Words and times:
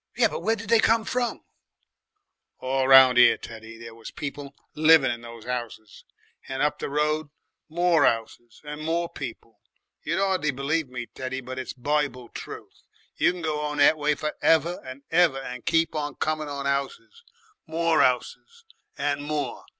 "Yes, 0.17 0.31
but 0.31 0.39
where 0.41 0.55
did 0.55 0.69
they 0.69 0.79
come 0.79 1.05
from?" 1.05 1.43
"All 2.57 2.87
round 2.87 3.19
'ere, 3.19 3.37
Teddy, 3.37 3.77
there 3.77 3.93
was 3.93 4.09
people 4.09 4.55
living 4.73 5.11
in 5.11 5.21
those 5.21 5.45
'ouses, 5.45 6.05
and 6.47 6.63
up 6.63 6.79
the 6.79 6.89
road 6.89 7.29
more 7.69 8.03
'ouses 8.03 8.61
and 8.63 8.81
more 8.83 9.07
people. 9.09 9.61
You'd 10.01 10.19
'ardly 10.19 10.49
believe 10.49 10.89
me, 10.89 11.05
Teddy, 11.05 11.39
but 11.39 11.59
it's 11.59 11.73
Bible 11.73 12.29
truth. 12.29 12.81
You 13.17 13.31
can 13.31 13.43
go 13.43 13.59
on 13.59 13.77
that 13.77 13.95
way 13.95 14.15
for 14.15 14.35
ever 14.41 14.81
and 14.83 15.03
ever, 15.11 15.37
and 15.37 15.67
keep 15.67 15.93
on 15.93 16.15
coming 16.15 16.49
on 16.49 16.65
'ouses, 16.65 17.23
more 17.67 18.01
'ouses, 18.01 18.65
and 18.97 19.21
more. 19.23 19.65